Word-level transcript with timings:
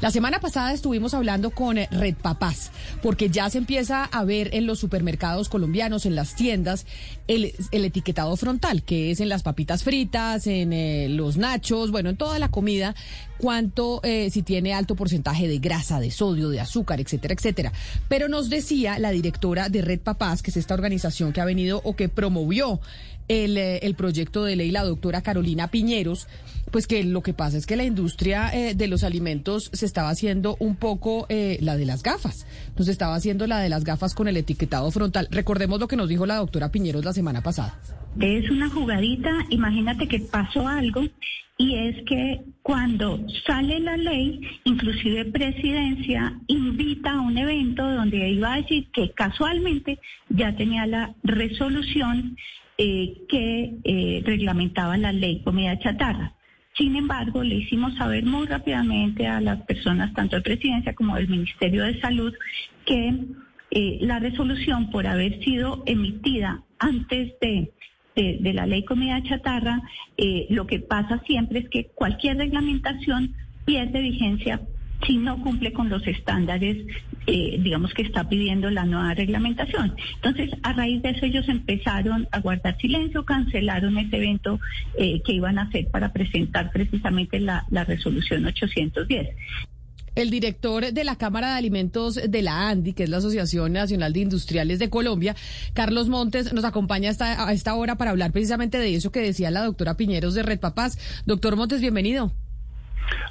La 0.00 0.10
semana 0.10 0.40
pasada 0.40 0.72
estuvimos 0.72 1.14
hablando 1.14 1.50
con 1.50 1.78
eh, 1.78 1.88
Red 1.90 2.16
Papás, 2.16 2.70
porque 3.02 3.30
ya 3.30 3.48
se 3.48 3.58
empieza 3.58 4.04
a 4.04 4.24
ver 4.24 4.54
en 4.54 4.66
los 4.66 4.78
supermercados 4.78 5.48
colombianos, 5.48 6.04
en 6.04 6.14
las 6.14 6.34
tiendas, 6.34 6.84
el, 7.28 7.54
etiquetado 7.72 8.36
frontal, 8.36 8.82
que 8.82 9.10
es 9.10 9.20
en 9.20 9.30
las 9.30 9.42
papitas 9.42 9.84
fritas, 9.84 10.46
en 10.46 10.74
eh, 10.74 11.08
los 11.08 11.38
nachos, 11.38 11.90
bueno, 11.90 12.10
en 12.10 12.16
toda 12.16 12.38
la 12.38 12.50
comida, 12.50 12.94
cuánto, 13.38 14.00
eh, 14.02 14.30
si 14.30 14.42
tiene 14.42 14.74
alto 14.74 14.94
porcentaje 14.94 15.48
de 15.48 15.58
grasa, 15.58 16.00
de 16.00 16.10
sodio, 16.10 16.48
de 16.48 16.60
azúcar, 16.60 17.00
etcétera, 17.00 17.34
etcétera. 17.34 17.72
Pero 18.08 18.28
nos 18.28 18.50
decía 18.50 18.98
la 18.98 19.10
directora 19.10 19.68
de 19.68 19.82
Red 19.82 20.00
Papás, 20.00 20.42
que 20.42 20.50
es 20.50 20.56
esta 20.56 20.74
organización 20.74 21.32
que 21.32 21.40
ha 21.40 21.44
venido 21.44 21.80
o 21.84 21.96
que 21.96 22.08
promovió 22.08 22.80
el, 23.28 23.56
el 23.56 23.94
proyecto 23.94 24.44
de 24.44 24.56
ley, 24.56 24.70
la 24.70 24.84
doctora 24.84 25.22
Carolina 25.22 25.68
Piñeros, 25.68 26.28
pues 26.70 26.86
que 26.86 27.02
lo 27.04 27.22
que 27.22 27.32
pasa 27.32 27.56
es 27.56 27.66
que 27.66 27.76
la 27.76 27.84
industria 27.84 28.50
eh, 28.52 28.74
de 28.74 28.88
los 28.88 29.04
alimentos 29.04 29.70
se 29.72 29.86
estaba 29.86 30.10
haciendo 30.10 30.56
un 30.58 30.76
poco 30.76 31.26
eh, 31.28 31.58
la 31.60 31.76
de 31.76 31.86
las 31.86 32.02
gafas. 32.02 32.46
Nos 32.76 32.88
estaba 32.88 33.14
haciendo 33.14 33.46
la 33.46 33.60
de 33.60 33.68
las 33.68 33.84
gafas 33.84 34.14
con 34.14 34.28
el 34.28 34.36
etiquetado 34.36 34.90
frontal. 34.90 35.28
Recordemos 35.30 35.80
lo 35.80 35.88
que 35.88 35.96
nos 35.96 36.08
dijo 36.08 36.26
la 36.26 36.36
doctora 36.36 36.70
Piñeros 36.70 37.04
la 37.04 37.12
semana 37.12 37.42
pasada. 37.42 37.78
Es 38.20 38.50
una 38.50 38.68
jugadita, 38.70 39.30
imagínate 39.50 40.08
que 40.08 40.20
pasó 40.20 40.66
algo 40.66 41.04
y 41.58 41.74
es 41.74 42.02
que 42.04 42.40
cuando 42.62 43.26
sale 43.46 43.80
la 43.80 43.96
ley, 43.96 44.40
inclusive 44.64 45.24
presidencia 45.26 46.34
invita 46.46 47.12
a 47.12 47.20
un 47.20 47.36
evento 47.38 47.88
donde 47.88 48.30
iba 48.30 48.54
a 48.54 48.56
decir 48.56 48.88
que 48.92 49.12
casualmente 49.12 49.98
ya 50.28 50.54
tenía 50.56 50.86
la 50.86 51.14
resolución 51.22 52.36
eh, 52.78 53.14
que 53.28 54.22
reglamentaba 54.24 54.96
la 54.96 55.12
ley 55.12 55.42
comida 55.42 55.78
chatarra. 55.78 56.36
Sin 56.76 56.94
embargo, 56.94 57.42
le 57.42 57.56
hicimos 57.56 57.94
saber 57.94 58.24
muy 58.26 58.46
rápidamente 58.46 59.26
a 59.26 59.40
las 59.40 59.62
personas, 59.62 60.12
tanto 60.12 60.36
de 60.36 60.42
presidencia 60.42 60.94
como 60.94 61.16
del 61.16 61.28
Ministerio 61.28 61.84
de 61.84 61.98
Salud, 62.00 62.34
que 62.84 63.14
eh, 63.70 63.98
la 64.02 64.18
resolución, 64.18 64.90
por 64.90 65.06
haber 65.06 65.42
sido 65.42 65.82
emitida 65.86 66.62
antes 66.78 67.32
de, 67.40 67.72
la 68.16 68.66
ley 68.66 68.84
comida 68.84 69.22
chatarra, 69.22 69.82
eh, 70.16 70.46
lo 70.48 70.66
que 70.66 70.80
pasa 70.80 71.22
siempre 71.26 71.60
es 71.60 71.68
que 71.68 71.86
cualquier 71.94 72.38
reglamentación 72.38 73.34
pierde 73.64 74.00
vigencia 74.00 74.60
si 75.06 75.18
no 75.18 75.42
cumple 75.42 75.74
con 75.74 75.90
los 75.90 76.06
estándares, 76.06 76.78
eh, 77.26 77.58
digamos, 77.60 77.92
que 77.92 78.00
está 78.00 78.26
pidiendo 78.26 78.70
la 78.70 78.86
nueva 78.86 79.12
reglamentación. 79.12 79.94
Entonces, 80.14 80.50
a 80.62 80.72
raíz 80.72 81.02
de 81.02 81.10
eso, 81.10 81.26
ellos 81.26 81.46
empezaron 81.48 82.26
a 82.32 82.40
guardar 82.40 82.78
silencio, 82.78 83.26
cancelaron 83.26 83.98
ese 83.98 84.16
evento 84.16 84.58
eh, 84.98 85.20
que 85.22 85.34
iban 85.34 85.58
a 85.58 85.62
hacer 85.62 85.88
para 85.90 86.14
presentar 86.14 86.72
precisamente 86.72 87.38
la 87.40 87.84
resolución 87.84 88.46
810. 88.46 89.28
El 90.16 90.30
director 90.30 90.94
de 90.94 91.04
la 91.04 91.16
Cámara 91.16 91.50
de 91.50 91.58
Alimentos 91.58 92.14
de 92.14 92.40
la 92.40 92.70
ANDI, 92.70 92.94
que 92.94 93.04
es 93.04 93.10
la 93.10 93.18
Asociación 93.18 93.74
Nacional 93.74 94.14
de 94.14 94.20
Industriales 94.20 94.78
de 94.78 94.88
Colombia, 94.88 95.36
Carlos 95.74 96.08
Montes, 96.08 96.54
nos 96.54 96.64
acompaña 96.64 97.12
a 97.20 97.52
esta 97.52 97.74
hora 97.74 97.96
para 97.96 98.12
hablar 98.12 98.32
precisamente 98.32 98.78
de 98.78 98.94
eso 98.94 99.12
que 99.12 99.20
decía 99.20 99.50
la 99.50 99.62
doctora 99.62 99.98
Piñeros 99.98 100.32
de 100.32 100.42
Red 100.42 100.58
Papás. 100.58 100.98
Doctor 101.26 101.56
Montes, 101.56 101.82
bienvenido. 101.82 102.32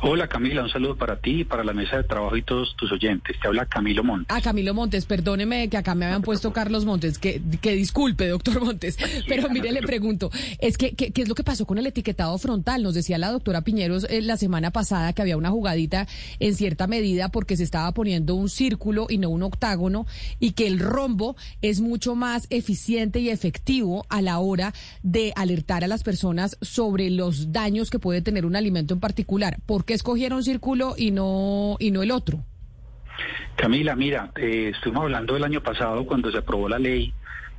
Hola 0.02 0.28
Camila, 0.28 0.64
un 0.64 0.70
saludo 0.70 0.96
para 0.96 1.18
ti 1.18 1.42
y 1.42 1.44
para 1.44 1.64
la 1.64 1.74
mesa 1.74 1.98
de 1.98 2.04
trabajo 2.04 2.36
y 2.38 2.42
todos 2.44 2.76
tus 2.76 2.92
oyentes. 2.92 3.38
Te 3.42 3.48
habla 3.48 3.66
Camilo 3.66 4.04
Montes. 4.04 4.28
Ah, 4.30 4.42
Camilo 4.42 4.74
Montes, 4.74 5.06
perdóneme 5.06 5.68
que 5.70 5.78
acá 5.78 5.96
me 5.96 6.06
habían 6.06 6.22
puesto 6.22 6.54
Carlos 6.54 6.86
Montes, 6.86 7.18
que, 7.18 7.42
que 7.62 7.72
disculpe, 7.72 8.28
doctor 8.28 8.64
Montes, 8.64 8.98
pero 9.28 9.50
mire, 9.50 9.72
le 9.72 9.82
pregunto, 9.82 10.30
es 10.60 10.78
que, 10.78 10.92
¿qué 10.96 11.22
es 11.22 11.28
lo 11.28 11.36
que 11.36 11.44
pasó 11.44 11.66
con 11.66 11.78
el 11.78 11.88
etiquetado 11.88 12.38
frontal? 12.38 12.84
Nos 12.84 12.94
decía 12.94 13.18
la 13.18 13.32
doctora 13.32 13.62
Piñeros 13.62 14.06
eh, 14.10 14.22
la 14.22 14.38
semana 14.38 14.72
pasada 14.72 15.14
que 15.14 15.22
había 15.22 15.38
una 15.38 15.50
jugadita 15.50 16.08
en 16.40 16.56
cierta 16.56 16.88
medida 16.88 17.30
porque 17.30 17.58
se 17.58 17.64
estaba 17.64 17.92
poniendo 17.94 18.36
un 18.36 18.50
círculo 18.50 19.08
y 19.10 19.18
no 19.18 19.30
un 19.30 19.44
octágono 19.44 20.06
y 20.40 20.52
que 20.52 20.68
el 20.68 20.80
rombo 20.80 21.36
es 21.62 21.82
mucho 21.82 22.16
más 22.16 22.48
eficiente 22.50 23.20
y 23.20 23.30
efectivo 23.30 24.06
a 24.10 24.22
la 24.22 24.40
hora 24.40 24.74
de 25.04 25.34
alertar 25.36 25.84
a 25.84 25.88
las 25.88 26.04
personas 26.04 26.58
sobre 26.62 27.10
los 27.10 27.52
daños 27.52 27.90
que 27.90 28.00
puede 28.00 28.22
tener 28.22 28.46
un 28.46 28.56
alimento 28.56 28.94
en 28.94 29.00
particular. 29.00 29.55
¿Por 29.66 29.86
qué 29.86 29.94
escogieron 29.94 30.44
círculo 30.44 30.94
y 30.98 31.12
no, 31.12 31.76
y 31.80 31.92
no 31.92 32.04
el 32.04 32.12
otro? 32.12 32.44
Camila, 33.56 33.96
mira, 33.96 34.32
eh, 34.36 34.72
estuvimos 34.76 35.04
hablando 35.04 35.36
el 35.38 35.44
año 35.44 35.62
pasado 35.62 36.06
cuando 36.06 36.32
se 36.32 36.38
aprobó 36.38 36.68
la 36.68 36.80
ley. 36.80 37.14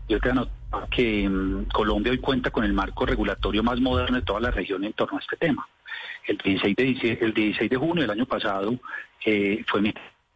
Yo 0.08 0.20
te 0.20 0.30
anotaba 0.30 0.86
que 0.90 1.28
mm, 1.28 1.66
Colombia 1.72 2.12
hoy 2.12 2.18
cuenta 2.18 2.50
con 2.50 2.64
el 2.64 2.72
marco 2.72 3.06
regulatorio 3.06 3.62
más 3.62 3.80
moderno 3.80 4.16
de 4.16 4.22
toda 4.22 4.40
la 4.40 4.50
región 4.50 4.84
en 4.84 4.92
torno 4.92 5.18
a 5.18 5.20
este 5.20 5.36
tema. 5.36 5.66
El 6.26 6.36
16 6.38 6.76
de, 6.76 7.18
el 7.20 7.32
16 7.32 7.70
de 7.70 7.76
junio 7.76 8.02
del 8.02 8.10
año 8.10 8.26
pasado 8.26 8.78
eh, 9.24 9.64
fue 9.66 9.80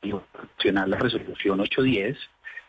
nacional 0.02 0.90
la 0.90 0.96
resolución 0.96 1.60
810, 1.60 2.16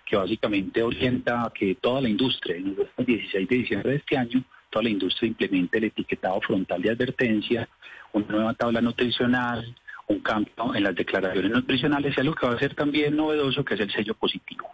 que 0.05 0.17
básicamente 0.17 0.83
orienta 0.83 1.43
a 1.43 1.51
que 1.51 1.75
toda 1.75 2.01
la 2.01 2.09
industria, 2.09 2.57
en 2.57 2.75
el 2.97 3.05
16 3.05 3.47
de 3.47 3.55
diciembre 3.55 3.91
de 3.91 3.97
este 3.97 4.17
año, 4.17 4.43
toda 4.69 4.83
la 4.83 4.89
industria 4.89 5.27
implemente 5.27 5.77
el 5.77 5.85
etiquetado 5.85 6.41
frontal 6.41 6.81
de 6.81 6.91
advertencia, 6.91 7.69
una 8.13 8.25
nueva 8.27 8.53
tabla 8.53 8.81
nutricional, 8.81 9.75
un 10.07 10.19
cambio 10.19 10.75
en 10.75 10.83
las 10.83 10.95
declaraciones 10.95 11.51
nutricionales 11.51 12.15
y 12.15 12.19
algo 12.19 12.35
que 12.35 12.45
va 12.45 12.53
a 12.53 12.59
ser 12.59 12.75
también 12.75 13.15
novedoso, 13.15 13.63
que 13.63 13.75
es 13.75 13.79
el 13.79 13.91
sello 13.91 14.13
positivo. 14.15 14.69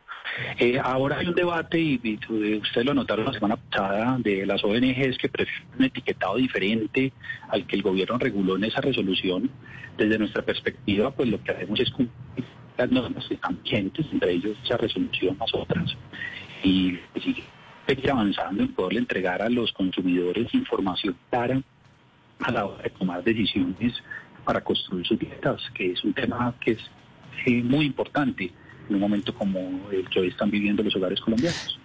Eh, 0.60 0.80
ahora 0.82 1.18
hay 1.20 1.28
un 1.28 1.36
debate, 1.36 1.80
y, 1.80 2.20
ustedes 2.62 2.86
lo 2.86 2.94
notaron 2.94 3.26
la 3.26 3.34
semana 3.34 3.56
pasada, 3.56 4.18
de 4.20 4.46
las 4.46 4.64
ONGs 4.64 5.18
que 5.18 5.30
prefieren 5.30 5.68
un 5.78 5.86
etiquetado 5.86 6.36
diferente 6.36 7.14
al 7.50 7.66
que 7.66 7.76
el 7.76 7.82
gobierno 7.82 8.18
reguló 8.18 8.56
en 8.56 8.66
esa 8.66 8.82
resolución. 8.82 9.50
Desde 9.98 10.20
nuestra 10.20 10.44
perspectiva, 10.44 11.12
pues 11.12 11.30
lo 11.30 11.42
que 11.44 11.52
hacemos 11.52 11.80
es 11.80 11.90
cumplir 11.90 12.46
las 12.78 12.92
normas 12.92 13.26
que 13.28 13.34
están 13.34 13.60
vigentes, 13.64 14.06
entre 14.12 14.34
ellos 14.34 14.56
esa 14.64 14.78
resolución 14.78 15.36
más 15.38 15.52
otras. 15.54 15.96
Y 16.64 17.00
seguir 17.88 18.12
avanzando 18.12 18.64
en 18.64 18.74
poderle 18.74 19.00
entregar 19.00 19.42
a 19.42 19.50
los 19.50 19.72
consumidores 19.72 20.54
información 20.54 21.16
clara 21.30 21.62
a 22.40 22.52
la 22.52 22.66
hora 22.66 22.84
de 22.84 22.90
tomar 22.92 23.24
decisiones 23.24 23.94
para 24.44 24.64
construir 24.64 25.06
sus 25.06 25.20
dietas, 25.20 25.62
que 25.74 25.92
es 25.92 26.04
un 26.04 26.14
tema 26.14 26.54
que 26.62 26.72
es 26.72 26.80
eh, 27.46 27.62
muy 27.64 27.86
importante 27.86 28.52
en 28.88 28.96
un 28.96 29.02
momento 29.02 29.34
como 29.34 29.60
el 29.92 30.08
que 30.10 30.22
hoy 30.22 30.28
están 30.30 30.50
viviendo 30.50 30.84
los 30.84 30.96
hogares 30.96 31.20
colombianos. 31.20 31.80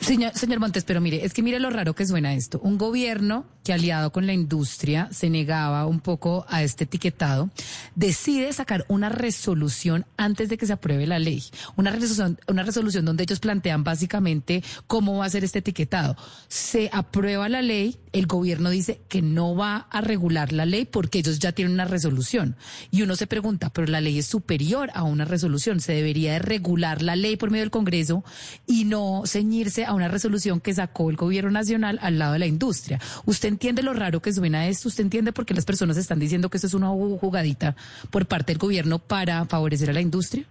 Señor, 0.00 0.58
Montes, 0.58 0.84
pero 0.84 1.00
mire, 1.00 1.24
es 1.24 1.32
que 1.32 1.42
mire 1.42 1.60
lo 1.60 1.70
raro 1.70 1.94
que 1.94 2.06
suena 2.06 2.34
esto. 2.34 2.60
Un 2.62 2.76
gobierno 2.76 3.46
que 3.62 3.72
aliado 3.72 4.10
con 4.10 4.26
la 4.26 4.32
industria 4.32 5.08
se 5.12 5.30
negaba 5.30 5.86
un 5.86 6.00
poco 6.00 6.44
a 6.48 6.62
este 6.62 6.84
etiquetado, 6.84 7.50
decide 7.94 8.52
sacar 8.52 8.84
una 8.88 9.08
resolución 9.08 10.04
antes 10.16 10.48
de 10.48 10.58
que 10.58 10.66
se 10.66 10.72
apruebe 10.72 11.06
la 11.06 11.18
ley. 11.18 11.44
Una 11.76 11.90
resolución, 11.92 12.40
una 12.48 12.64
resolución 12.64 13.04
donde 13.04 13.22
ellos 13.22 13.38
plantean 13.38 13.84
básicamente 13.84 14.64
cómo 14.86 15.18
va 15.18 15.26
a 15.26 15.30
ser 15.30 15.44
este 15.44 15.60
etiquetado. 15.60 16.16
Se 16.48 16.90
aprueba 16.92 17.48
la 17.48 17.62
ley, 17.62 17.98
el 18.12 18.26
gobierno 18.26 18.70
dice 18.70 19.00
que 19.08 19.22
no 19.22 19.54
va 19.54 19.86
a 19.90 20.00
regular 20.00 20.52
la 20.52 20.66
ley 20.66 20.84
porque 20.84 21.20
ellos 21.20 21.38
ya 21.38 21.52
tienen 21.52 21.74
una 21.74 21.84
resolución. 21.84 22.56
Y 22.90 23.02
uno 23.02 23.14
se 23.14 23.28
pregunta, 23.28 23.70
pero 23.70 23.86
la 23.86 24.00
ley 24.00 24.18
es 24.18 24.26
superior 24.26 24.90
a 24.94 25.04
una 25.04 25.24
resolución. 25.24 25.80
Se 25.80 25.92
debería 25.92 26.32
de 26.32 26.38
regular 26.40 27.02
la 27.02 27.14
ley 27.14 27.36
por 27.36 27.50
medio 27.50 27.62
del 27.62 27.70
Congreso 27.70 28.24
y 28.66 28.84
no 28.84 29.22
ceñirse 29.26 29.81
a 29.84 29.94
una 29.94 30.08
resolución 30.08 30.60
que 30.60 30.74
sacó 30.74 31.10
el 31.10 31.16
gobierno 31.16 31.50
nacional 31.50 31.98
al 32.02 32.18
lado 32.18 32.34
de 32.34 32.38
la 32.38 32.46
industria. 32.46 32.98
¿Usted 33.24 33.48
entiende 33.48 33.82
lo 33.82 33.92
raro 33.94 34.20
que 34.20 34.32
suena 34.32 34.66
esto? 34.68 34.88
¿Usted 34.88 35.04
entiende 35.04 35.32
por 35.32 35.46
qué 35.46 35.54
las 35.54 35.64
personas 35.64 35.96
están 35.96 36.18
diciendo 36.18 36.48
que 36.48 36.56
esto 36.56 36.66
es 36.66 36.74
una 36.74 36.88
jugadita 36.88 37.76
por 38.10 38.26
parte 38.26 38.52
del 38.52 38.58
gobierno 38.58 38.98
para 38.98 39.44
favorecer 39.46 39.90
a 39.90 39.92
la 39.92 40.00
industria? 40.00 40.44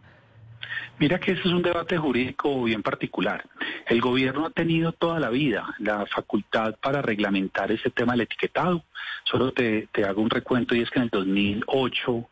Mira 0.99 1.19
que 1.19 1.31
eso 1.31 1.41
es 1.45 1.53
un 1.53 1.63
debate 1.63 1.97
jurídico 1.97 2.63
bien 2.63 2.83
particular. 2.83 3.43
El 3.87 4.01
gobierno 4.01 4.45
ha 4.45 4.51
tenido 4.51 4.91
toda 4.91 5.19
la 5.19 5.29
vida 5.29 5.73
la 5.79 6.05
facultad 6.05 6.75
para 6.81 7.01
reglamentar 7.01 7.71
ese 7.71 7.89
tema 7.89 8.13
del 8.13 8.21
etiquetado. 8.21 8.83
Solo 9.23 9.51
te 9.51 9.87
hago 10.07 10.21
un 10.21 10.29
recuento 10.29 10.75
y 10.75 10.81
es 10.81 10.89
que 10.91 10.99
en 10.99 11.03
el 11.03 11.09
2008 11.09 12.29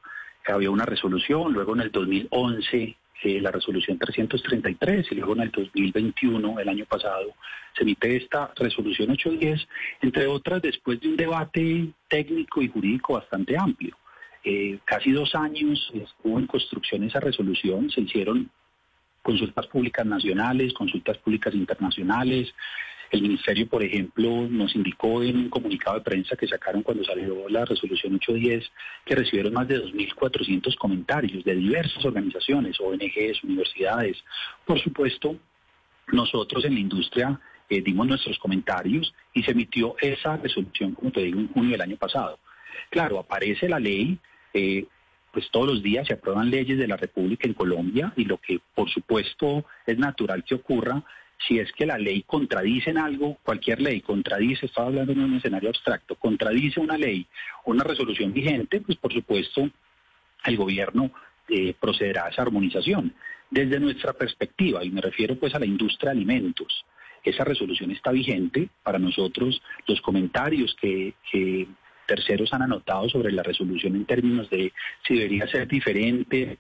había 0.54 0.72
una 0.72 0.86
resolución, 0.86 1.54
luego 1.54 1.74
en 1.74 1.81
el 1.81 1.92
2011 1.92 2.95
eh, 3.24 3.42
la 3.42 3.51
resolución 3.51 3.98
333 3.98 5.12
y 5.12 5.16
luego 5.16 5.33
en 5.33 5.42
el 5.42 5.51
2021, 5.51 6.60
el 6.60 6.69
año 6.69 6.86
pasado, 6.86 7.36
se 7.75 7.83
emite 7.83 8.16
esta 8.16 8.51
resolución 8.56 9.12
810, 9.12 9.68
entre 10.01 10.27
otras 10.27 10.62
después 10.62 11.00
de 11.01 11.10
un 11.10 11.18
debate 11.18 11.89
técnico 12.07 12.62
y 12.62 12.69
jurídico 12.69 13.13
bastante 13.13 13.57
amplio. 13.57 13.98
Eh, 14.44 14.80
casi 14.86 15.12
dos 15.12 15.36
años 15.36 15.92
estuvo 15.94 16.39
en 16.39 16.48
construcción 16.48 17.04
esa 17.04 17.19
resolución, 17.19 17.89
se 17.89 18.01
hicieron 18.01 18.50
consultas 19.21 19.68
públicas 19.68 20.06
nacionales, 20.06 20.74
consultas 20.74 21.18
públicas 21.18 21.54
internacionales, 21.54 22.54
el 23.11 23.21
Ministerio, 23.21 23.67
por 23.67 23.83
ejemplo, 23.83 24.47
nos 24.50 24.75
indicó 24.75 25.23
en 25.23 25.38
un 25.38 25.50
comunicado 25.50 25.97
de 25.97 26.03
prensa 26.03 26.35
que 26.35 26.47
sacaron 26.47 26.83
cuando 26.83 27.03
salió 27.03 27.50
la 27.50 27.65
resolución 27.65 28.15
810 28.15 28.71
que 29.06 29.15
recibieron 29.15 29.53
más 29.53 29.67
de 29.67 29.83
2.400 29.83 30.75
comentarios 30.77 31.44
de 31.44 31.56
diversas 31.56 32.03
organizaciones, 32.06 32.79
ONGs, 32.79 33.44
universidades. 33.44 34.17
Por 34.65 34.79
supuesto, 34.79 35.38
nosotros 36.11 36.65
en 36.65 36.75
la 36.75 36.79
industria 36.79 37.39
eh, 37.69 37.81
dimos 37.81 38.07
nuestros 38.07 38.38
comentarios 38.39 39.13
y 39.33 39.44
se 39.44 39.51
emitió 39.51 39.95
esa 40.00 40.38
resolución, 40.38 40.94
como 40.94 41.11
te 41.11 41.21
digo, 41.21 41.39
en 41.39 41.51
junio 41.51 41.71
del 41.71 41.81
año 41.81 41.97
pasado. 41.97 42.39
Claro, 42.89 43.19
aparece 43.19 43.67
la 43.67 43.79
ley. 43.79 44.17
Eh, 44.53 44.85
pues 45.31 45.50
todos 45.51 45.67
los 45.67 45.83
días 45.83 46.07
se 46.07 46.13
aprueban 46.13 46.50
leyes 46.50 46.77
de 46.77 46.88
la 46.88 46.97
República 46.97 47.47
en 47.47 47.53
Colombia 47.53 48.13
y 48.15 48.25
lo 48.25 48.38
que 48.38 48.59
por 48.73 48.89
supuesto 48.89 49.63
es 49.85 49.97
natural 49.97 50.44
que 50.44 50.56
ocurra 50.56 51.03
si 51.47 51.59
es 51.59 51.71
que 51.71 51.86
la 51.86 51.97
ley 51.97 52.24
contradice 52.24 52.89
en 52.89 52.97
algo, 52.97 53.38
cualquier 53.44 53.81
ley 53.81 54.01
contradice, 54.01 54.65
estaba 54.65 54.88
hablando 54.88 55.13
en 55.13 55.21
un 55.21 55.36
escenario 55.36 55.69
abstracto, 55.69 56.15
contradice 56.15 56.80
una 56.80 56.97
ley, 56.97 57.25
una 57.65 57.83
resolución 57.83 58.33
vigente, 58.33 58.81
pues 58.81 58.97
por 58.97 59.13
supuesto 59.13 59.69
el 60.45 60.57
gobierno 60.57 61.12
eh, 61.47 61.74
procederá 61.80 62.25
a 62.25 62.30
esa 62.30 62.41
armonización. 62.41 63.13
Desde 63.50 63.80
nuestra 63.80 64.13
perspectiva, 64.13 64.83
y 64.83 64.91
me 64.91 65.01
refiero 65.01 65.36
pues 65.36 65.56
a 65.56 65.59
la 65.59 65.65
industria 65.65 66.12
de 66.12 66.18
alimentos, 66.18 66.86
esa 67.24 67.44
resolución 67.44 67.92
está 67.92 68.12
vigente. 68.12 68.69
Para 68.83 69.00
nosotros, 69.00 69.62
los 69.88 70.01
comentarios 70.01 70.75
que, 70.80 71.13
que 71.31 71.68
terceros 72.06 72.53
han 72.53 72.63
anotado 72.63 73.09
sobre 73.09 73.31
la 73.31 73.44
resolución 73.44 73.95
en 73.95 74.06
términos 74.06 74.50
de 74.50 74.74
si 75.07 75.15
debería 75.15 75.47
ser 75.47 75.68
diferente, 75.68 76.57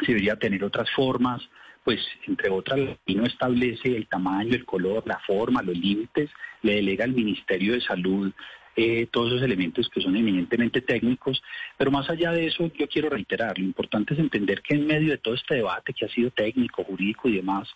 si 0.00 0.06
debería 0.06 0.36
tener 0.36 0.64
otras 0.64 0.90
formas, 0.90 1.42
pues 1.84 2.00
entre 2.26 2.50
otras, 2.50 2.78
y 3.06 3.14
no 3.14 3.26
establece 3.26 3.96
el 3.96 4.06
tamaño, 4.06 4.54
el 4.54 4.64
color, 4.64 5.02
la 5.06 5.18
forma, 5.20 5.62
los 5.62 5.76
límites, 5.76 6.30
le 6.62 6.76
delega 6.76 7.04
al 7.04 7.12
Ministerio 7.12 7.74
de 7.74 7.80
Salud 7.80 8.32
eh, 8.74 9.06
todos 9.10 9.32
esos 9.32 9.42
elementos 9.42 9.90
que 9.90 10.00
son 10.00 10.16
eminentemente 10.16 10.80
técnicos, 10.80 11.42
pero 11.76 11.90
más 11.90 12.08
allá 12.08 12.32
de 12.32 12.46
eso 12.46 12.70
yo 12.72 12.88
quiero 12.88 13.10
reiterar, 13.10 13.58
lo 13.58 13.64
importante 13.64 14.14
es 14.14 14.20
entender 14.20 14.62
que 14.62 14.74
en 14.74 14.86
medio 14.86 15.10
de 15.10 15.18
todo 15.18 15.34
este 15.34 15.56
debate 15.56 15.92
que 15.92 16.06
ha 16.06 16.08
sido 16.08 16.30
técnico, 16.30 16.82
jurídico 16.82 17.28
y 17.28 17.36
demás, 17.36 17.68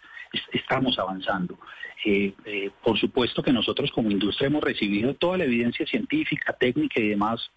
estamos 0.53 0.99
avanzando. 0.99 1.59
Eh, 2.05 2.33
eh, 2.47 2.71
por 2.83 2.99
supuesto 2.99 3.43
que 3.43 3.53
nosotros 3.53 3.91
como 3.91 4.11
industria 4.11 4.47
hemos 4.47 4.63
recibido 4.63 5.15
toda 5.15 5.37
la 5.37 5.45
evidencia 5.45 5.85
científica, 5.87 6.55
técnica 6.55 7.01
y 7.01 7.09
demás 7.09 7.51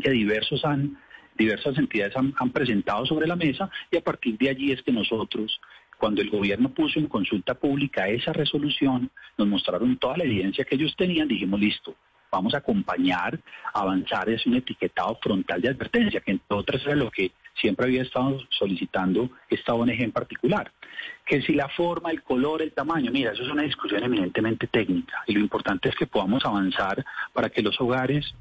que 0.00 0.10
diversos 0.10 0.64
han 0.64 0.96
diversas 1.40 1.76
entidades 1.78 2.14
han, 2.16 2.50
presentado 2.50 3.06
sobre 3.06 3.26
la 3.26 3.36
mesa 3.36 3.70
y 3.90 3.96
a 3.96 4.02
partir 4.02 4.36
de 4.38 4.50
allí 4.50 4.72
es 4.72 4.82
que 4.82 4.92
nosotros, 4.92 5.60
cuando 5.98 6.20
el 6.20 6.30
gobierno 6.30 6.68
puso 6.68 6.98
en 6.98 7.06
consulta 7.06 7.54
pública 7.54 8.08
esa 8.08 8.32
resolución, 8.32 9.10
nos 9.38 9.48
mostraron 9.48 9.96
toda 9.96 10.18
la 10.18 10.24
evidencia 10.24 10.64
que 10.64 10.74
ellos 10.74 10.94
tenían, 10.96 11.28
dijimos, 11.28 11.58
listo, 11.58 11.94
vamos 12.30 12.54
a 12.54 12.58
acompañar, 12.58 13.40
avanzar 13.72 14.28
es 14.28 14.46
un 14.46 14.54
etiquetado 14.54 15.18
frontal 15.22 15.60
de 15.60 15.70
advertencia, 15.70 16.20
que 16.20 16.32
entre 16.32 16.56
otras 16.56 16.82
era 16.84 16.94
lo 16.94 17.10
que 17.10 17.32
siempre 17.54 17.86
había 17.86 18.02
estado 18.02 18.38
solicitando 18.50 19.30
esta 19.48 19.74
ONG 19.74 20.02
en 20.02 20.12
particular. 20.12 20.70
Que 21.26 21.42
si 21.42 21.54
la 21.54 21.68
forma, 21.68 22.10
el 22.10 22.22
color, 22.22 22.62
el 22.62 22.72
tamaño, 22.72 23.10
mira, 23.10 23.32
eso 23.32 23.42
es 23.42 23.48
una 23.48 23.62
discusión 23.62 24.04
eminentemente 24.04 24.66
técnica 24.66 25.22
y 25.26 25.32
lo 25.32 25.40
importante 25.40 25.88
es 25.88 25.96
que 25.96 26.06
podamos 26.06 26.44
avanzar 26.44 27.04
para 27.32 27.48
que 27.48 27.62
los 27.62 27.80
hogares 27.80 28.34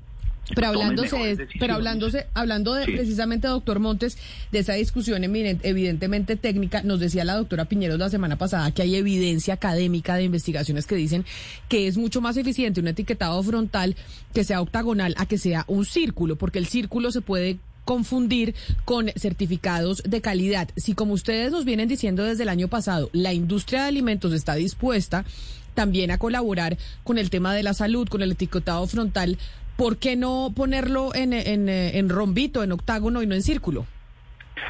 pero 0.55 0.67
hablándose, 0.67 1.47
pero 1.59 1.75
hablándose, 1.75 2.27
hablando 2.33 2.73
de 2.73 2.85
precisamente, 2.85 3.47
doctor 3.47 3.79
Montes, 3.79 4.17
de 4.51 4.59
esa 4.59 4.73
discusión 4.73 5.23
evidentemente 5.23 6.35
técnica, 6.35 6.83
nos 6.83 6.99
decía 6.99 7.23
la 7.25 7.35
doctora 7.35 7.65
Piñeros 7.65 7.99
la 7.99 8.09
semana 8.09 8.37
pasada 8.37 8.71
que 8.71 8.81
hay 8.81 8.95
evidencia 8.95 9.55
académica 9.55 10.15
de 10.15 10.23
investigaciones 10.23 10.85
que 10.85 10.95
dicen 10.95 11.25
que 11.67 11.87
es 11.87 11.97
mucho 11.97 12.21
más 12.21 12.37
eficiente 12.37 12.79
un 12.79 12.87
etiquetado 12.87 13.41
frontal 13.43 13.95
que 14.33 14.43
sea 14.43 14.61
octagonal 14.61 15.15
a 15.17 15.25
que 15.25 15.37
sea 15.37 15.65
un 15.67 15.85
círculo, 15.85 16.37
porque 16.37 16.59
el 16.59 16.67
círculo 16.67 17.11
se 17.11 17.21
puede 17.21 17.59
confundir 17.85 18.53
con 18.85 19.09
certificados 19.15 20.03
de 20.05 20.21
calidad. 20.21 20.69
Si 20.75 20.93
como 20.93 21.13
ustedes 21.13 21.51
nos 21.51 21.65
vienen 21.65 21.87
diciendo 21.87 22.23
desde 22.23 22.43
el 22.43 22.49
año 22.49 22.67
pasado, 22.67 23.09
la 23.13 23.33
industria 23.33 23.81
de 23.81 23.87
alimentos 23.87 24.31
está 24.33 24.53
dispuesta 24.55 25.25
también 25.73 26.11
a 26.11 26.17
colaborar 26.17 26.77
con 27.03 27.17
el 27.17 27.29
tema 27.29 27.53
de 27.53 27.63
la 27.63 27.73
salud, 27.73 28.07
con 28.07 28.21
el 28.21 28.33
etiquetado 28.33 28.85
frontal, 28.85 29.37
¿por 29.79 29.97
qué 29.97 30.17
no 30.17 30.51
ponerlo 30.53 31.15
en, 31.15 31.31
en, 31.31 32.09
rombito, 32.09 32.63
en 32.63 32.73
octágono 32.73 33.23
y 33.23 33.27
no 33.27 33.33
en 33.33 33.41
círculo? 33.41 33.85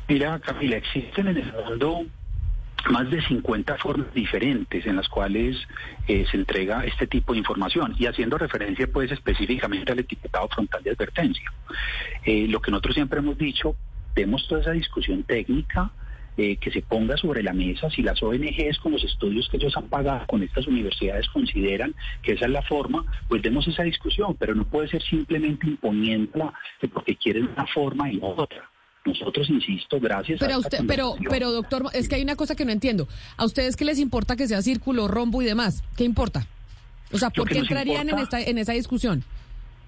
Mira, 0.08 0.38
Camila, 0.38 0.78
existen 0.78 1.30
en 1.30 1.38
el 1.38 1.52
mundo 1.52 2.06
más 2.92 3.10
de 3.10 3.20
50 3.20 3.76
formas 3.78 4.14
diferentes 4.14 4.86
en 4.86 4.98
las 4.98 5.10
cuales 5.10 5.58
eh, 6.08 6.28
se 6.30 6.38
entrega 6.38 6.86
este 6.86 7.08
tipo 7.08 7.34
de 7.34 7.40
información 7.40 7.96
y 7.98 8.06
haciendo 8.06 8.38
referencia 8.38 8.86
pues 8.86 9.12
específicamente 9.12 9.92
al 9.92 9.98
etiquetado 9.98 10.48
frontal 10.48 10.84
de 10.84 10.92
advertencia. 10.92 11.52
Eh, 12.24 12.46
lo 12.48 12.62
que 12.62 12.70
nosotros 12.70 12.94
siempre 12.94 13.18
hemos 13.18 13.38
dicho, 13.40 13.76
demos 14.14 14.48
toda 14.48 14.62
esa 14.62 14.72
discusión 14.72 15.24
técnica, 15.24 15.92
eh, 16.42 16.56
que 16.56 16.72
se 16.72 16.82
ponga 16.82 17.18
sobre 17.18 17.44
la 17.44 17.52
mesa 17.52 17.90
si 17.90 18.02
las 18.02 18.24
ONGs 18.24 18.80
con 18.80 18.94
los 18.94 19.04
estudios 19.04 19.50
que 19.50 19.58
ellos 19.58 19.76
han 19.76 19.90
pagado 19.90 20.26
con 20.26 20.42
estas 20.42 20.66
universidades 20.68 21.28
consideran 21.28 21.94
que 22.22 22.32
esa 22.32 22.46
es 22.46 22.52
la 22.52 22.62
forma, 22.62 23.04
pues 23.28 23.42
demos 23.42 23.68
esa 23.68 23.84
discusión, 23.84 24.38
pero 24.40 24.56
no 24.56 24.64
puede 24.64 24.88
ser 24.88 25.04
simplemente 25.04 25.68
imponiéndola 25.68 26.54
porque 26.94 27.18
quieren 27.18 27.50
una 27.50 27.68
forma 27.68 28.10
y 28.10 28.20
otra. 28.22 28.70
Nosotros, 29.04 29.50
insisto, 29.50 30.00
gracias 30.00 30.40
pero 30.40 30.54
a 30.54 30.60
usted, 30.60 30.80
pero, 30.88 31.16
pero 31.30 31.52
doctor, 31.52 31.88
es 31.94 32.08
que 32.08 32.16
hay 32.16 32.22
una 32.22 32.38
cosa 32.38 32.56
que 32.56 32.64
no 32.64 32.72
entiendo. 32.72 33.10
¿A 33.36 33.44
ustedes 33.44 33.76
qué 33.76 33.84
les 33.84 34.00
importa 34.00 34.38
que 34.38 34.48
sea 34.48 34.62
círculo, 34.62 35.10
rombo 35.10 35.42
y 35.42 35.46
demás? 35.46 35.84
¿Qué 35.98 36.06
importa? 36.06 36.48
O 37.12 37.18
sea, 37.18 37.32
¿por 37.32 37.50
qué 37.50 37.58
entrarían 37.58 38.08
en, 38.08 38.18
esta, 38.18 38.40
en 38.40 38.58
esa 38.58 38.72
discusión? 38.72 39.26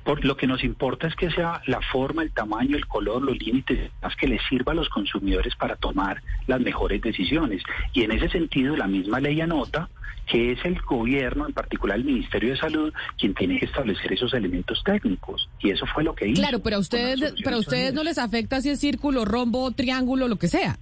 Por 0.03 0.25
lo 0.25 0.35
que 0.35 0.47
nos 0.47 0.63
importa 0.63 1.07
es 1.07 1.15
que 1.15 1.29
sea 1.29 1.61
la 1.67 1.79
forma, 1.81 2.23
el 2.23 2.31
tamaño, 2.31 2.75
el 2.75 2.87
color, 2.87 3.21
los 3.21 3.37
límites, 3.37 3.91
que 4.21 4.27
les 4.27 4.41
sirva 4.47 4.71
a 4.71 4.75
los 4.75 4.89
consumidores 4.89 5.55
para 5.55 5.75
tomar 5.75 6.21
las 6.47 6.61
mejores 6.61 7.01
decisiones. 7.01 7.63
Y 7.93 8.03
en 8.03 8.11
ese 8.11 8.29
sentido, 8.29 8.77
la 8.77 8.87
misma 8.87 9.19
ley 9.19 9.41
anota 9.41 9.89
que 10.27 10.53
es 10.53 10.63
el 10.63 10.79
gobierno, 10.81 11.47
en 11.47 11.53
particular 11.53 11.97
el 11.97 12.05
Ministerio 12.05 12.51
de 12.51 12.57
Salud, 12.57 12.93
quien 13.17 13.33
tiene 13.33 13.59
que 13.59 13.65
establecer 13.65 14.13
esos 14.13 14.33
elementos 14.33 14.81
técnicos. 14.85 15.49
Y 15.59 15.71
eso 15.71 15.85
fue 15.87 16.03
lo 16.03 16.15
que 16.15 16.27
hizo. 16.27 16.41
Claro, 16.41 16.59
pero 16.59 16.77
a 16.77 16.79
ustedes, 16.79 17.33
pero 17.43 17.57
a 17.57 17.59
ustedes 17.59 17.93
no 17.93 18.03
les 18.03 18.17
afecta 18.17 18.61
si 18.61 18.69
es 18.69 18.79
círculo, 18.79 19.25
rombo, 19.25 19.71
triángulo, 19.71 20.27
lo 20.27 20.37
que 20.37 20.47
sea. 20.47 20.77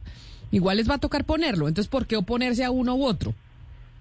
Igual 0.51 0.77
les 0.77 0.89
va 0.89 0.95
a 0.95 0.99
tocar 0.99 1.23
ponerlo. 1.23 1.67
Entonces, 1.67 1.89
¿por 1.89 2.05
qué 2.05 2.17
oponerse 2.17 2.63
a 2.63 2.71
uno 2.71 2.95
u 2.95 3.05
otro? 3.05 3.33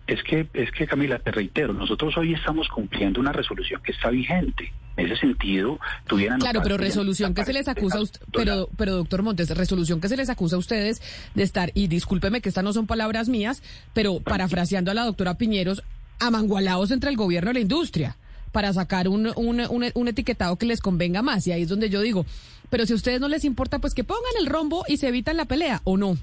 Es 0.09 0.23
que, 0.23 0.49
es 0.55 0.71
que 0.73 0.87
Camila, 0.87 1.19
te 1.19 1.31
reitero, 1.31 1.75
nosotros 1.75 2.17
hoy 2.17 2.33
estamos 2.33 2.67
cumpliendo 2.69 3.21
una 3.21 3.31
resolución 3.31 3.83
que 3.83 3.93
está 3.93 4.09
vigente. 4.09 4.73
En 4.97 5.07
ese 5.07 5.17
sentido, 5.21 5.79
tuvieran... 6.07 6.41
Claro, 6.41 6.61
pero 6.63 6.79
resolución 6.79 7.35
que 7.35 7.45
se 7.45 7.53
les 7.53 7.69
acusa 7.69 7.99
a 7.99 8.01
usted, 8.01 8.21
pero, 8.33 8.69
pero 8.77 8.97
doctor 8.97 9.23
Montes, 9.23 9.51
resolución 9.51 10.01
que 10.01 10.09
se 10.09 10.17
les 10.17 10.31
acusa 10.31 10.57
a 10.57 10.59
ustedes 10.59 11.03
de 11.35 11.43
estar, 11.43 11.71
y 11.75 11.87
discúlpeme 11.89 12.41
que 12.41 12.49
estas 12.49 12.65
no 12.65 12.73
son 12.73 12.87
palabras 12.87 13.29
mías, 13.29 13.63
pero 13.93 14.19
parafraseando 14.19 14.91
a 14.91 14.95
la 14.95 15.05
doctora 15.05 15.37
Piñeros, 15.37 15.85
amangualados 16.19 16.91
entre 16.91 17.11
el 17.11 17.17
gobierno 17.17 17.51
y 17.51 17.55
la 17.55 17.61
industria 17.61 18.17
para 18.51 18.73
sacar 18.73 19.09
un, 19.09 19.31
un, 19.37 19.61
un, 19.61 19.85
un, 19.95 20.09
etiquetado 20.09 20.57
que 20.57 20.67
les 20.67 20.81
convenga 20.81 21.21
más. 21.21 21.47
Y 21.47 21.53
ahí 21.53 21.63
es 21.63 21.69
donde 21.69 21.91
yo 21.91 22.01
digo, 22.01 22.25
pero 22.71 22.87
si 22.87 22.95
a 22.95 22.97
ustedes 22.97 23.21
no 23.21 23.29
les 23.29 23.45
importa, 23.45 23.79
pues 23.79 23.95
que 23.95 24.05
pongan 24.05 24.33
el 24.41 24.47
rombo 24.47 24.85
y 24.89 24.97
se 24.97 25.09
evitan 25.09 25.37
la 25.37 25.45
pelea, 25.45 25.83
¿o 25.85 25.97
no? 25.99 26.17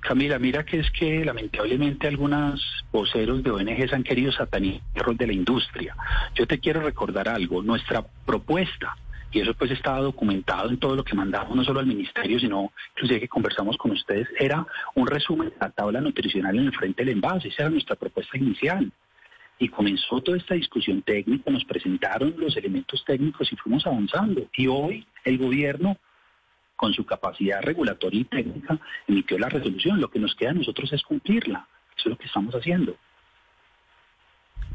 Camila, 0.00 0.38
mira 0.38 0.64
que 0.64 0.80
es 0.80 0.90
que 0.90 1.24
lamentablemente 1.24 2.08
algunos 2.08 2.64
voceros 2.90 3.42
de 3.42 3.50
ONGs 3.50 3.92
han 3.92 4.02
querido 4.02 4.32
satanizar 4.32 4.82
de 5.14 5.26
la 5.26 5.32
industria. 5.32 5.94
Yo 6.34 6.46
te 6.46 6.58
quiero 6.58 6.80
recordar 6.80 7.28
algo, 7.28 7.62
nuestra 7.62 8.04
propuesta, 8.24 8.96
y 9.30 9.40
eso 9.40 9.54
pues 9.54 9.70
estaba 9.70 10.00
documentado 10.00 10.70
en 10.70 10.78
todo 10.78 10.96
lo 10.96 11.04
que 11.04 11.14
mandamos, 11.14 11.54
no 11.54 11.64
solo 11.64 11.80
al 11.80 11.86
ministerio, 11.86 12.40
sino 12.40 12.72
inclusive 12.94 13.20
que 13.20 13.28
conversamos 13.28 13.76
con 13.76 13.92
ustedes, 13.92 14.26
era 14.38 14.66
un 14.94 15.06
resumen 15.06 15.50
de 15.50 15.56
la 15.60 15.70
tabla 15.70 16.00
nutricional 16.00 16.58
en 16.58 16.66
el 16.66 16.74
frente 16.74 17.04
del 17.04 17.14
envase, 17.14 17.48
esa 17.48 17.64
era 17.64 17.70
nuestra 17.70 17.96
propuesta 17.96 18.36
inicial. 18.36 18.90
Y 19.58 19.68
comenzó 19.68 20.22
toda 20.22 20.38
esta 20.38 20.54
discusión 20.54 21.02
técnica, 21.02 21.50
nos 21.50 21.64
presentaron 21.66 22.34
los 22.38 22.56
elementos 22.56 23.04
técnicos 23.04 23.52
y 23.52 23.56
fuimos 23.56 23.86
avanzando. 23.86 24.48
Y 24.56 24.66
hoy 24.66 25.06
el 25.24 25.36
gobierno 25.36 25.98
con 26.80 26.94
su 26.94 27.04
capacidad 27.04 27.60
regulatoria 27.60 28.22
y 28.22 28.24
técnica, 28.24 28.80
emitió 29.06 29.38
la 29.38 29.50
resolución. 29.50 30.00
Lo 30.00 30.10
que 30.10 30.18
nos 30.18 30.34
queda 30.34 30.52
a 30.52 30.54
nosotros 30.54 30.90
es 30.94 31.02
cumplirla. 31.02 31.68
Eso 31.94 32.04
es 32.08 32.12
lo 32.12 32.16
que 32.16 32.24
estamos 32.24 32.54
haciendo. 32.54 32.96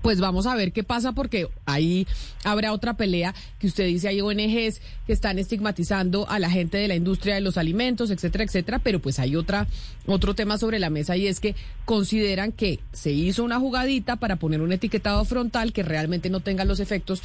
Pues 0.03 0.19
vamos 0.19 0.45
a 0.45 0.53
ver 0.53 0.71
qué 0.71 0.83
pasa 0.83 1.13
porque 1.13 1.47
ahí 1.65 2.05
habrá 2.43 2.73
otra 2.73 2.95
pelea 2.95 3.33
que 3.57 3.65
usted 3.65 3.87
dice 3.87 4.07
hay 4.07 4.21
ONGs 4.21 4.81
que 5.07 5.13
están 5.13 5.39
estigmatizando 5.39 6.29
a 6.29 6.37
la 6.37 6.51
gente 6.51 6.77
de 6.77 6.87
la 6.87 6.93
industria 6.93 7.33
de 7.33 7.41
los 7.41 7.57
alimentos, 7.57 8.11
etcétera, 8.11 8.43
etcétera, 8.43 8.77
pero 8.77 8.99
pues 8.99 9.17
hay 9.17 9.35
otra 9.35 9.65
otro 10.05 10.35
tema 10.35 10.59
sobre 10.59 10.77
la 10.77 10.91
mesa 10.91 11.17
y 11.17 11.25
es 11.25 11.39
que 11.39 11.55
consideran 11.85 12.51
que 12.51 12.81
se 12.91 13.13
hizo 13.13 13.43
una 13.43 13.59
jugadita 13.59 14.17
para 14.17 14.35
poner 14.35 14.61
un 14.61 14.73
etiquetado 14.73 15.25
frontal 15.25 15.73
que 15.73 15.81
realmente 15.81 16.29
no 16.29 16.39
tenga 16.39 16.65
los 16.65 16.79
efectos 16.79 17.23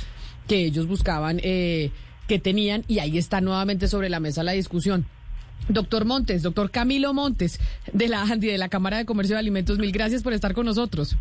que 0.49 0.65
ellos 0.65 0.87
buscaban 0.87 1.39
eh, 1.43 1.91
que 2.31 2.39
tenían 2.39 2.85
y 2.87 3.01
ahí 3.01 3.19
está 3.19 3.41
nuevamente 3.41 3.89
sobre 3.89 4.09
la 4.09 4.21
mesa 4.21 4.45
la 4.45 4.53
discusión. 4.53 5.05
Doctor 5.69 6.05
Montes, 6.05 6.45
doctor 6.45 6.71
Camilo 6.71 7.13
Montes, 7.13 7.59
de 7.93 8.07
la 8.07 8.23
ANDI, 8.23 8.47
de 8.47 8.57
la 8.57 8.69
Cámara 8.69 8.99
de 8.99 9.05
Comercio 9.05 9.35
de 9.35 9.41
Alimentos, 9.41 9.81
mil 9.81 9.91
gracias 9.91 10.23
por 10.23 10.33
estar 10.33 10.55
con 10.55 10.65
nosotros. 10.65 11.17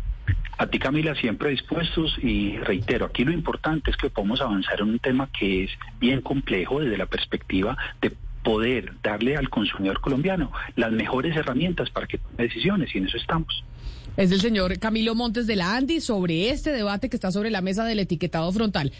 A 0.56 0.68
ti, 0.68 0.78
Camila, 0.78 1.16
siempre 1.16 1.50
dispuestos 1.50 2.16
y 2.22 2.58
reitero, 2.58 3.06
aquí 3.06 3.24
lo 3.24 3.32
importante 3.32 3.90
es 3.90 3.96
que 3.96 4.08
podamos 4.08 4.40
avanzar 4.40 4.82
en 4.82 4.90
un 4.90 4.98
tema 5.00 5.28
que 5.36 5.64
es 5.64 5.70
bien 5.98 6.20
complejo 6.20 6.78
desde 6.78 6.96
la 6.96 7.06
perspectiva 7.06 7.76
de 8.00 8.12
poder 8.44 8.92
darle 9.02 9.36
al 9.36 9.50
consumidor 9.50 10.00
colombiano 10.00 10.52
las 10.76 10.92
mejores 10.92 11.36
herramientas 11.36 11.90
para 11.90 12.06
que 12.06 12.18
tome 12.18 12.44
decisiones 12.44 12.94
y 12.94 12.98
en 12.98 13.08
eso 13.08 13.16
estamos. 13.16 13.64
Es 14.16 14.32
el 14.32 14.40
señor 14.40 14.78
Camilo 14.78 15.14
Montes 15.14 15.46
de 15.46 15.56
la 15.56 15.76
ANDI 15.76 16.00
sobre 16.00 16.50
este 16.50 16.72
debate 16.72 17.08
que 17.08 17.16
está 17.16 17.30
sobre 17.30 17.50
la 17.50 17.60
mesa 17.62 17.84
del 17.84 18.00
etiquetado 18.00 18.50
frontal. 18.52 18.92